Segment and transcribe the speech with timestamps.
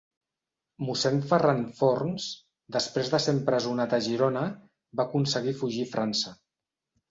[0.85, 2.25] Mossèn Ferran Forns,
[2.79, 4.49] després de ser empresonat a Girona,
[5.03, 6.37] va aconseguir fugir a França.